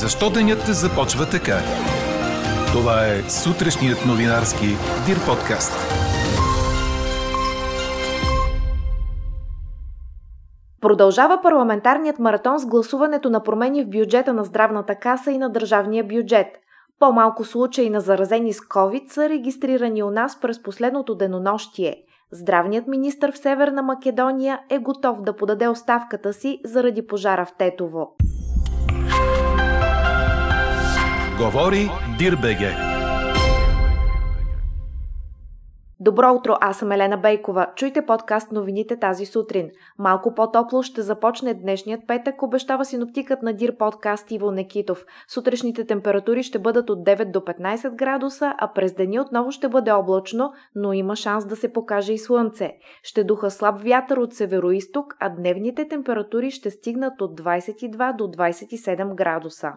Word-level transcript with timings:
Защо 0.00 0.30
денят 0.30 0.58
започва 0.66 1.26
така? 1.30 1.58
Това 2.72 3.06
е 3.06 3.22
сутрешният 3.30 3.98
новинарски 4.06 4.66
Дир 5.06 5.16
подкаст. 5.26 5.72
Продължава 10.80 11.40
парламентарният 11.42 12.18
маратон 12.18 12.58
с 12.58 12.66
гласуването 12.66 13.30
на 13.30 13.42
промени 13.42 13.84
в 13.84 13.90
бюджета 13.90 14.32
на 14.32 14.44
здравната 14.44 14.94
каса 14.94 15.30
и 15.30 15.38
на 15.38 15.50
държавния 15.50 16.04
бюджет. 16.04 16.46
По-малко 16.98 17.44
случаи 17.44 17.90
на 17.90 18.00
заразени 18.00 18.52
с 18.52 18.60
COVID 18.60 19.08
са 19.08 19.28
регистрирани 19.28 20.02
у 20.02 20.10
нас 20.10 20.40
през 20.40 20.62
последното 20.62 21.14
денонощие. 21.14 21.96
Здравният 22.32 22.86
министр 22.86 23.32
в 23.32 23.38
Северна 23.38 23.82
Македония 23.82 24.60
е 24.70 24.78
готов 24.78 25.22
да 25.22 25.36
подаде 25.36 25.68
оставката 25.68 26.32
си 26.32 26.60
заради 26.64 27.06
пожара 27.06 27.46
в 27.46 27.52
Тетово. 27.58 28.16
Говори 31.38 31.90
Дирбеге. 32.18 32.76
Добро 36.00 36.32
утро, 36.32 36.56
аз 36.60 36.78
съм 36.78 36.92
Елена 36.92 37.16
Бейкова. 37.16 37.66
Чуйте 37.76 38.06
подкаст 38.06 38.52
новините 38.52 38.98
тази 38.98 39.26
сутрин. 39.26 39.70
Малко 39.98 40.34
по-топло 40.34 40.82
ще 40.82 41.02
започне 41.02 41.54
днешният 41.54 42.00
петък, 42.08 42.42
обещава 42.42 42.84
синоптикът 42.84 43.42
на 43.42 43.52
Дир 43.52 43.76
подкаст 43.76 44.30
Иво 44.30 44.50
Некитов. 44.50 45.04
Сутрешните 45.28 45.86
температури 45.86 46.42
ще 46.42 46.58
бъдат 46.58 46.90
от 46.90 46.98
9 46.98 47.30
до 47.30 47.40
15 47.40 47.94
градуса, 47.94 48.54
а 48.58 48.72
през 48.72 48.94
деня 48.94 49.22
отново 49.22 49.50
ще 49.50 49.68
бъде 49.68 49.90
облачно, 49.90 50.52
но 50.74 50.92
има 50.92 51.16
шанс 51.16 51.46
да 51.46 51.56
се 51.56 51.72
покаже 51.72 52.12
и 52.12 52.18
слънце. 52.18 52.72
Ще 53.02 53.24
духа 53.24 53.50
слаб 53.50 53.80
вятър 53.82 54.16
от 54.16 54.34
северо-исток, 54.34 55.16
а 55.20 55.28
дневните 55.28 55.88
температури 55.88 56.50
ще 56.50 56.70
стигнат 56.70 57.20
от 57.20 57.40
22 57.40 58.16
до 58.16 58.24
27 58.24 59.14
градуса. 59.14 59.72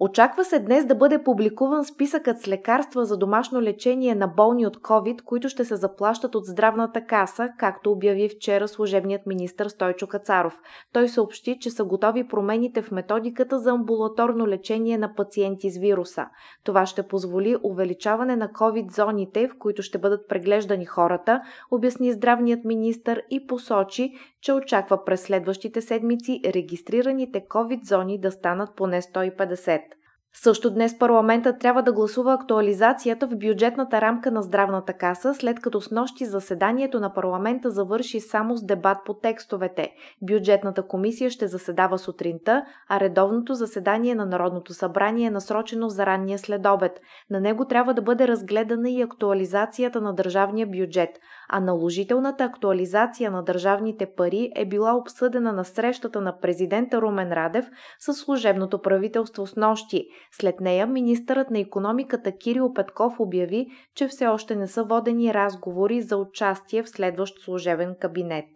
Очаква 0.00 0.44
се 0.44 0.58
днес 0.58 0.86
да 0.86 0.94
бъде 0.94 1.22
публикуван 1.22 1.84
списъкът 1.84 2.40
с 2.40 2.48
лекарства 2.48 3.04
за 3.04 3.16
домашно 3.16 3.62
лечение 3.62 4.14
на 4.14 4.26
болни 4.26 4.66
от 4.66 4.76
COVID, 4.76 5.22
които 5.22 5.48
ще 5.48 5.64
се 5.64 5.76
заплащат 5.76 6.34
от 6.34 6.44
здравната 6.44 7.04
каса, 7.06 7.48
както 7.58 7.92
обяви 7.92 8.28
вчера 8.28 8.68
служебният 8.68 9.26
министр 9.26 9.70
Стойчо 9.70 10.06
Кацаров. 10.06 10.60
Той 10.92 11.08
съобщи, 11.08 11.58
че 11.60 11.70
са 11.70 11.84
готови 11.84 12.28
промените 12.28 12.82
в 12.82 12.90
методиката 12.90 13.58
за 13.58 13.70
амбулаторно 13.70 14.46
лечение 14.46 14.98
на 14.98 15.14
пациенти 15.14 15.70
с 15.70 15.78
вируса. 15.78 16.26
Това 16.64 16.86
ще 16.86 17.02
позволи 17.02 17.56
увеличаване 17.62 18.36
на 18.36 18.48
COVID 18.48 18.94
зоните, 18.94 19.48
в 19.48 19.58
които 19.58 19.82
ще 19.82 19.98
бъдат 19.98 20.28
преглеждани 20.28 20.84
хората, 20.84 21.40
обясни 21.70 22.12
здравният 22.12 22.64
министр 22.64 23.20
и 23.30 23.46
посочи, 23.46 24.12
че 24.40 24.52
очаква 24.52 25.04
през 25.04 25.22
следващите 25.22 25.80
седмици 25.80 26.40
регистрираните 26.44 27.44
COVID 27.48 27.84
зони 27.84 28.20
да 28.20 28.30
станат 28.30 28.76
поне 28.76 29.02
150. 29.02 29.87
Също 30.32 30.70
днес 30.70 30.98
парламентът 30.98 31.58
трябва 31.58 31.82
да 31.82 31.92
гласува 31.92 32.34
актуализацията 32.34 33.26
в 33.26 33.36
бюджетната 33.36 34.00
рамка 34.00 34.30
на 34.30 34.42
здравната 34.42 34.92
каса, 34.92 35.34
след 35.34 35.60
като 35.60 35.80
с 35.80 35.90
нощи 35.90 36.24
заседанието 36.24 37.00
на 37.00 37.14
парламента 37.14 37.70
завърши 37.70 38.20
само 38.20 38.56
с 38.56 38.64
дебат 38.66 38.98
по 39.06 39.14
текстовете. 39.14 39.92
Бюджетната 40.22 40.82
комисия 40.82 41.30
ще 41.30 41.46
заседава 41.46 41.98
сутринта, 41.98 42.64
а 42.88 43.00
редовното 43.00 43.54
заседание 43.54 44.14
на 44.14 44.26
Народното 44.26 44.74
събрание 44.74 45.26
е 45.26 45.30
насрочено 45.30 45.88
за 45.88 46.06
ранния 46.06 46.38
следобед. 46.38 47.00
На 47.30 47.40
него 47.40 47.64
трябва 47.64 47.94
да 47.94 48.02
бъде 48.02 48.28
разгледана 48.28 48.90
и 48.90 49.02
актуализацията 49.02 50.00
на 50.00 50.14
държавния 50.14 50.66
бюджет, 50.66 51.10
а 51.48 51.60
наложителната 51.60 52.44
актуализация 52.44 53.30
на 53.30 53.42
държавните 53.42 54.06
пари 54.16 54.52
е 54.56 54.66
била 54.66 54.94
обсъдена 54.94 55.52
на 55.52 55.64
срещата 55.64 56.20
на 56.20 56.38
президента 56.38 57.00
Румен 57.00 57.32
Радев 57.32 57.66
с 57.98 58.14
служебното 58.14 58.82
правителство 58.82 59.46
с 59.46 59.56
нощи. 59.56 60.08
След 60.32 60.60
нея 60.60 60.86
министърът 60.86 61.50
на 61.50 61.58
економиката 61.58 62.32
Кирил 62.32 62.72
Петков 62.74 63.20
обяви, 63.20 63.66
че 63.94 64.08
все 64.08 64.26
още 64.26 64.56
не 64.56 64.66
са 64.66 64.84
водени 64.84 65.34
разговори 65.34 66.02
за 66.02 66.16
участие 66.16 66.82
в 66.82 66.88
следващ 66.88 67.40
служебен 67.40 67.94
кабинет. 68.00 68.48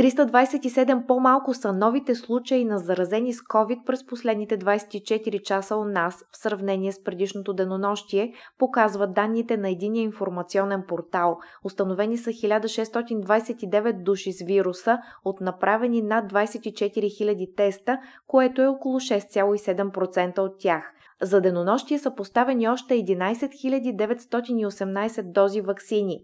С 0.00 0.02
327 0.02 1.06
по-малко 1.06 1.54
са 1.54 1.72
новите 1.72 2.14
случаи 2.14 2.64
на 2.64 2.78
заразени 2.78 3.32
с 3.32 3.40
COVID 3.40 3.84
през 3.84 4.06
последните 4.06 4.58
24 4.58 5.42
часа 5.42 5.76
у 5.76 5.84
нас 5.84 6.24
в 6.32 6.36
сравнение 6.36 6.92
с 6.92 7.04
предишното 7.04 7.52
денонощие, 7.52 8.32
показват 8.58 9.14
данните 9.14 9.56
на 9.56 9.70
единия 9.70 10.02
информационен 10.02 10.82
портал. 10.88 11.38
Установени 11.64 12.18
са 12.18 12.30
1629 12.30 14.02
души 14.02 14.32
с 14.32 14.44
вируса 14.44 14.98
от 15.24 15.40
направени 15.40 16.02
над 16.02 16.32
24 16.32 17.00
000 17.00 17.56
теста, 17.56 17.98
което 18.26 18.62
е 18.62 18.66
около 18.66 19.00
6,7% 19.00 20.38
от 20.38 20.58
тях. 20.58 20.92
За 21.22 21.40
денонощие 21.40 21.98
са 21.98 22.14
поставени 22.14 22.68
още 22.68 22.94
11 22.94 23.96
918 23.96 25.22
дози 25.22 25.60
вакцини. 25.60 26.20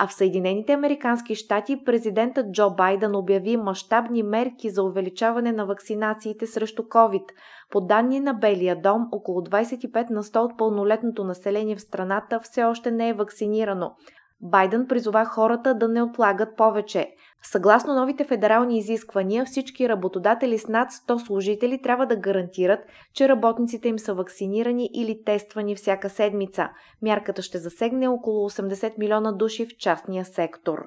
А 0.00 0.06
в 0.06 0.14
Съединените 0.14 0.72
Американски 0.72 1.34
щати 1.34 1.84
президентът 1.84 2.52
Джо 2.52 2.70
Байден 2.70 3.14
обяви 3.16 3.56
мащабни 3.56 4.22
мерки 4.22 4.70
за 4.70 4.82
увеличаване 4.82 5.52
на 5.52 5.66
вакцинациите 5.66 6.46
срещу 6.46 6.82
COVID. 6.82 7.24
По 7.70 7.80
данни 7.80 8.20
на 8.20 8.34
Белия 8.34 8.80
дом, 8.82 9.08
около 9.12 9.40
25 9.40 10.10
на 10.10 10.22
100 10.22 10.38
от 10.38 10.58
пълнолетното 10.58 11.24
население 11.24 11.76
в 11.76 11.80
страната 11.80 12.40
все 12.42 12.64
още 12.64 12.90
не 12.90 13.08
е 13.08 13.14
вакцинирано. 13.14 13.94
Байден 14.40 14.86
призова 14.86 15.24
хората 15.24 15.74
да 15.74 15.88
не 15.88 16.02
отлагат 16.02 16.56
повече. 16.56 17.14
Съгласно 17.42 17.94
новите 17.94 18.24
федерални 18.24 18.78
изисквания, 18.78 19.44
всички 19.44 19.88
работодатели 19.88 20.58
с 20.58 20.68
над 20.68 20.90
100 20.90 21.26
служители 21.26 21.82
трябва 21.82 22.06
да 22.06 22.16
гарантират, 22.16 22.80
че 23.14 23.28
работниците 23.28 23.88
им 23.88 23.98
са 23.98 24.14
вакцинирани 24.14 24.90
или 24.94 25.22
тествани 25.24 25.76
всяка 25.76 26.10
седмица. 26.10 26.68
Мярката 27.02 27.42
ще 27.42 27.58
засегне 27.58 28.08
около 28.08 28.50
80 28.50 28.98
милиона 28.98 29.32
души 29.32 29.66
в 29.66 29.76
частния 29.78 30.24
сектор. 30.24 30.78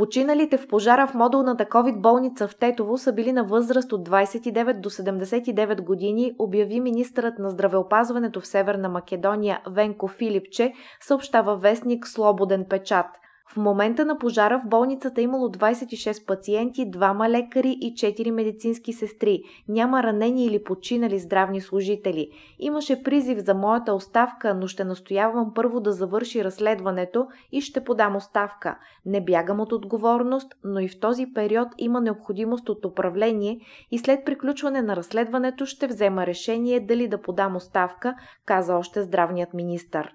Починалите 0.00 0.58
в 0.58 0.68
пожара 0.68 1.06
в 1.06 1.14
модулната 1.14 1.64
COVID 1.64 2.00
болница 2.00 2.48
в 2.48 2.56
Тетово 2.56 2.98
са 2.98 3.12
били 3.12 3.32
на 3.32 3.44
възраст 3.44 3.92
от 3.92 4.08
29 4.08 4.80
до 4.80 4.90
79 4.90 5.80
години, 5.80 6.34
обяви 6.38 6.80
министърът 6.80 7.38
на 7.38 7.50
здравеопазването 7.50 8.40
в 8.40 8.46
Северна 8.46 8.88
Македония 8.88 9.60
Венко 9.70 10.08
Филипче, 10.08 10.72
съобщава 11.00 11.56
вестник 11.56 12.06
Слободен 12.06 12.64
печат. 12.68 13.06
В 13.52 13.56
момента 13.56 14.04
на 14.04 14.18
пожара 14.18 14.60
в 14.64 14.68
болницата 14.68 15.20
е 15.20 15.24
имало 15.24 15.48
26 15.48 16.26
пациенти, 16.26 16.90
двама 16.90 17.30
лекари 17.30 17.76
и 17.80 17.94
4 17.94 18.30
медицински 18.30 18.92
сестри. 18.92 19.42
Няма 19.68 20.02
ранени 20.02 20.46
или 20.46 20.64
починали 20.64 21.18
здравни 21.18 21.60
служители. 21.60 22.30
Имаше 22.58 23.02
призив 23.02 23.38
за 23.38 23.54
моята 23.54 23.94
оставка, 23.94 24.54
но 24.54 24.66
ще 24.66 24.84
настоявам 24.84 25.54
първо 25.54 25.80
да 25.80 25.92
завърши 25.92 26.44
разследването 26.44 27.26
и 27.52 27.60
ще 27.60 27.84
подам 27.84 28.16
оставка. 28.16 28.78
Не 29.06 29.24
бягам 29.24 29.60
от 29.60 29.72
отговорност, 29.72 30.54
но 30.64 30.80
и 30.80 30.88
в 30.88 31.00
този 31.00 31.26
период 31.34 31.68
има 31.78 32.00
необходимост 32.00 32.68
от 32.68 32.84
управление 32.84 33.60
и 33.90 33.98
след 33.98 34.24
приключване 34.24 34.82
на 34.82 34.96
разследването 34.96 35.66
ще 35.66 35.86
взема 35.86 36.26
решение 36.26 36.80
дали 36.80 37.08
да 37.08 37.22
подам 37.22 37.56
оставка, 37.56 38.14
каза 38.46 38.74
още 38.74 39.02
здравният 39.02 39.54
министър. 39.54 40.14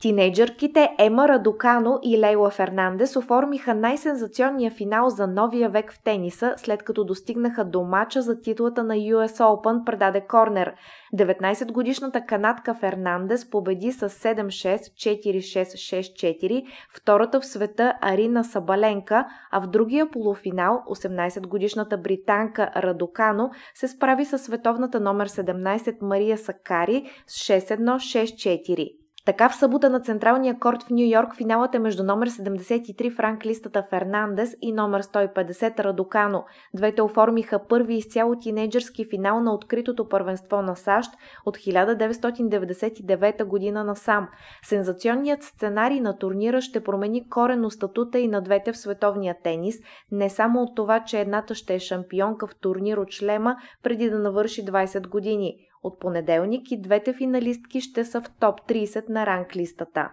Тинейджърките 0.00 0.94
Ема 0.98 1.28
Радокано 1.28 1.98
и 2.02 2.20
Лейла 2.20 2.50
Фернандес 2.50 3.16
оформиха 3.16 3.74
най-сензационния 3.74 4.70
финал 4.70 5.10
за 5.10 5.26
новия 5.26 5.68
век 5.68 5.92
в 5.92 6.02
тениса, 6.02 6.54
след 6.56 6.82
като 6.82 7.04
достигнаха 7.04 7.64
до 7.64 7.82
мача 7.82 8.22
за 8.22 8.40
титлата 8.40 8.84
на 8.84 8.94
US 8.94 9.36
Open 9.38 9.84
предаде 9.84 10.20
Корнер. 10.20 10.74
19-годишната 11.14 12.26
канадка 12.26 12.74
Фернандес 12.74 13.50
победи 13.50 13.92
с 13.92 14.08
7-6, 14.08 14.76
4-6, 14.76 15.64
6-4 15.64 16.66
втората 16.94 17.40
в 17.40 17.46
света 17.46 17.94
Арина 18.00 18.44
Сабаленка, 18.44 19.26
а 19.50 19.60
в 19.60 19.66
другия 19.66 20.10
полуфинал 20.10 20.82
18-годишната 20.88 21.96
британка 21.96 22.70
Радокано 22.76 23.50
се 23.74 23.88
справи 23.88 24.24
с 24.24 24.38
световната 24.38 25.00
номер 25.00 25.28
17 25.28 26.02
Мария 26.02 26.38
Сакари 26.38 27.10
с 27.26 27.34
6-1, 27.34 27.96
6-4. 27.96 29.05
Така 29.26 29.48
в 29.48 29.56
събота 29.56 29.90
на 29.90 30.00
централния 30.00 30.58
корт 30.58 30.82
в 30.82 30.90
Нью 30.90 31.06
Йорк 31.08 31.36
финалът 31.36 31.74
е 31.74 31.78
между 31.78 32.04
номер 32.04 32.30
73 32.30 33.16
Франк 33.16 33.46
листата 33.46 33.82
Фернандес 33.90 34.56
и 34.62 34.72
номер 34.72 35.02
150 35.02 35.78
Радокано. 35.78 36.44
Двете 36.74 37.02
оформиха 37.02 37.60
първи 37.68 37.94
изцяло 37.94 38.38
тинейджърски 38.38 39.04
финал 39.10 39.40
на 39.40 39.54
откритото 39.54 40.08
първенство 40.08 40.62
на 40.62 40.76
САЩ 40.76 41.10
от 41.46 41.56
1999 41.56 43.44
година 43.44 43.84
насам. 43.84 44.28
Сензационният 44.64 45.42
сценарий 45.42 46.00
на 46.00 46.18
турнира 46.18 46.60
ще 46.60 46.84
промени 46.84 47.28
корено 47.28 47.70
статута 47.70 48.18
и 48.18 48.28
на 48.28 48.40
двете 48.40 48.72
в 48.72 48.78
световния 48.78 49.36
тенис, 49.44 49.76
не 50.12 50.30
само 50.30 50.62
от 50.62 50.76
това, 50.76 51.04
че 51.04 51.20
едната 51.20 51.54
ще 51.54 51.74
е 51.74 51.78
шампионка 51.78 52.46
в 52.46 52.54
турнир 52.60 52.96
от 52.96 53.10
шлема 53.10 53.56
преди 53.82 54.10
да 54.10 54.18
навърши 54.18 54.64
20 54.64 55.08
години. 55.08 55.65
От 55.82 56.00
понеделник 56.00 56.70
и 56.70 56.80
двете 56.80 57.12
финалистки 57.12 57.80
ще 57.80 58.04
са 58.04 58.20
в 58.20 58.24
топ 58.40 58.60
30 58.68 59.08
на 59.08 59.26
ранг 59.26 59.56
листата. 59.56 60.10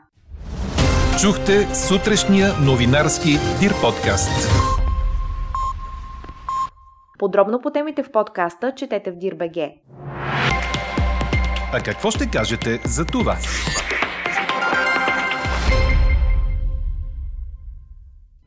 Чухте 1.21 1.75
сутрешния 1.75 2.48
новинарски 2.65 3.30
Дир 3.60 3.71
подкаст. 3.81 4.50
Подробно 7.19 7.62
по 7.62 7.71
темите 7.71 8.04
в 8.04 8.12
подкаста 8.12 8.74
четете 8.75 9.12
в 9.12 9.15
Дирбеге. 9.15 9.75
А 11.74 11.80
какво 11.86 12.12
ще 12.12 12.30
кажете 12.30 12.81
за 12.86 13.06
това? 13.06 13.38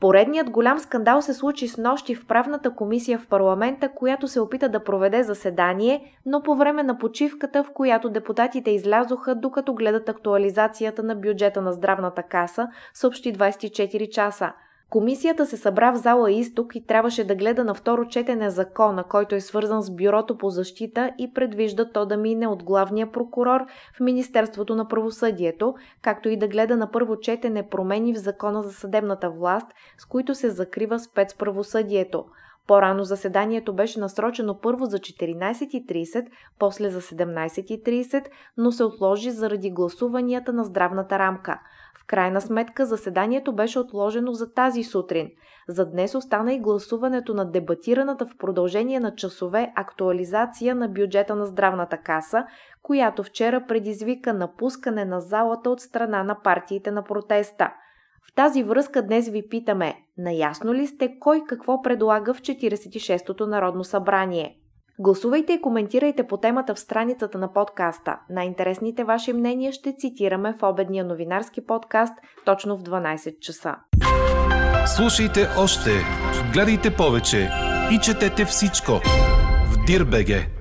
Поредният 0.07 0.51
голям 0.51 0.79
скандал 0.79 1.23
се 1.23 1.35
случи 1.35 1.69
с 1.69 1.77
нощи 1.77 2.15
в 2.15 2.27
правната 2.27 2.71
комисия 2.75 3.19
в 3.19 3.27
парламента, 3.27 3.89
която 3.95 4.29
се 4.29 4.41
опита 4.41 4.69
да 4.69 4.85
проведе 4.85 5.23
заседание, 5.23 6.13
но 6.27 6.43
по 6.43 6.55
време 6.55 6.83
на 6.83 6.99
почивката, 6.99 7.65
в 7.65 7.71
която 7.75 8.11
депутатите 8.11 8.71
излязоха, 8.71 9.35
докато 9.35 9.75
гледат 9.75 10.09
актуализацията 10.09 11.03
на 11.03 11.15
бюджета 11.15 11.63
на 11.63 11.73
здравната 11.73 12.23
каса, 12.23 12.69
съобщи 12.95 13.35
24 13.35 14.09
часа– 14.09 14.53
Комисията 14.91 15.47
се 15.47 15.57
събра 15.57 15.93
в 15.93 15.97
зала 15.97 16.33
Изток 16.33 16.77
и 16.77 16.87
трябваше 16.87 17.25
да 17.25 17.35
гледа 17.35 17.65
на 17.65 17.75
второ 17.75 18.09
четене 18.09 18.51
закона, 18.51 19.05
който 19.05 19.35
е 19.35 19.41
свързан 19.41 19.83
с 19.83 19.91
Бюрото 19.91 20.39
по 20.39 20.51
защита 20.51 21.11
и 21.19 21.33
предвижда 21.33 21.91
то 21.93 22.07
да 22.07 22.17
мине 22.17 22.47
от 22.47 22.63
главния 22.63 23.13
прокурор 23.13 23.61
в 23.97 24.01
Министерството 24.01 24.75
на 24.75 24.89
правосъдието, 24.89 25.75
както 26.03 26.29
и 26.29 26.37
да 26.37 26.49
гледа 26.49 26.77
на 26.77 26.91
първо 26.91 27.21
четене 27.21 27.69
промени 27.69 28.15
в 28.15 28.19
закона 28.19 28.63
за 28.63 28.73
съдебната 28.73 29.31
власт, 29.31 29.67
с 29.99 30.05
които 30.05 30.35
се 30.35 30.51
закрива 30.51 30.99
спецправосъдието. 30.99 32.25
По-рано 32.67 33.05
заседанието 33.05 33.73
беше 33.73 34.01
насрочено 34.01 34.61
първо 34.61 34.85
за 34.85 34.99
14.30, 34.99 36.27
после 36.59 36.91
за 36.91 37.01
17.30, 37.01 38.27
но 38.57 38.73
се 38.73 38.85
отложи 38.85 39.31
заради 39.31 39.71
гласуванията 39.71 40.53
на 40.53 40.65
здравната 40.65 41.19
рамка. 41.19 41.61
В 41.99 42.07
крайна 42.07 42.41
сметка 42.41 42.87
заседанието 42.87 43.53
беше 43.53 43.79
отложено 43.79 44.33
за 44.33 44.53
тази 44.53 44.83
сутрин. 44.83 45.31
За 45.69 45.91
днес 45.91 46.15
остана 46.15 46.55
и 46.55 46.61
гласуването 46.61 47.35
на 47.35 47.51
дебатираната 47.51 48.27
в 48.27 48.37
продължение 48.39 49.01
на 49.01 49.15
часове 49.15 49.73
актуализация 49.77 50.75
на 50.75 50.89
бюджета 50.89 51.37
на 51.37 51.47
здравната 51.47 51.99
каса, 51.99 52.47
която 52.83 53.23
вчера 53.23 53.67
предизвика 53.69 54.35
напускане 54.35 55.05
на 55.05 55.21
залата 55.21 55.71
от 55.71 55.81
страна 55.81 56.25
на 56.25 56.41
партиите 56.43 56.91
на 56.91 57.05
протеста– 57.05 57.73
в 58.31 58.35
тази 58.35 58.63
връзка 58.63 59.03
днес 59.03 59.29
ви 59.29 59.49
питаме, 59.49 59.95
наясно 60.19 60.75
ли 60.75 60.87
сте 60.87 61.19
кой 61.19 61.43
какво 61.49 61.83
предлага 61.83 62.35
в 62.35 62.41
46-то 62.41 63.47
Народно 63.47 63.85
събрание? 63.85 64.57
Гласувайте 64.99 65.53
и 65.53 65.61
коментирайте 65.61 66.27
по 66.27 66.37
темата 66.37 66.75
в 66.75 66.81
страницата 66.81 67.39
на 67.39 67.53
подкаста. 67.53 68.19
Най-интересните 68.31 69.05
ваши 69.05 69.33
мнения 69.33 69.73
ще 69.73 69.95
цитираме 69.99 70.55
в 70.61 70.63
обедния 70.63 71.05
новинарски 71.05 71.67
подкаст 71.67 72.15
точно 72.45 72.77
в 72.77 72.83
12 72.83 73.39
часа. 73.39 73.75
Слушайте 74.97 75.49
още, 75.59 75.91
гледайте 76.53 76.95
повече 76.97 77.51
и 77.93 77.99
четете 77.99 78.45
всичко 78.45 78.93
в 79.73 79.85
Дирбеге. 79.87 80.56